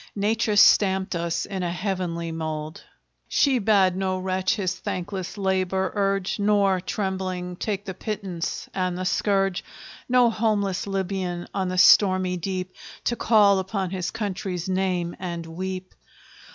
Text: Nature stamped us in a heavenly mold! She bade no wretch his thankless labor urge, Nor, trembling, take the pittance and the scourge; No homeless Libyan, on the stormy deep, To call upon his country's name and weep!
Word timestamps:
Nature 0.15 0.55
stamped 0.55 1.15
us 1.15 1.45
in 1.45 1.61
a 1.61 1.71
heavenly 1.71 2.31
mold! 2.31 2.83
She 3.27 3.59
bade 3.59 3.95
no 3.95 4.17
wretch 4.17 4.55
his 4.55 4.73
thankless 4.73 5.37
labor 5.37 5.91
urge, 5.93 6.39
Nor, 6.39 6.81
trembling, 6.81 7.55
take 7.55 7.85
the 7.85 7.93
pittance 7.93 8.67
and 8.73 8.97
the 8.97 9.03
scourge; 9.05 9.63
No 10.09 10.31
homeless 10.31 10.87
Libyan, 10.87 11.47
on 11.53 11.67
the 11.67 11.77
stormy 11.77 12.35
deep, 12.35 12.73
To 13.03 13.15
call 13.15 13.59
upon 13.59 13.91
his 13.91 14.09
country's 14.09 14.67
name 14.67 15.15
and 15.19 15.45
weep! 15.45 15.93